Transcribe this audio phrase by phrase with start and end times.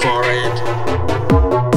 [0.00, 1.67] for it.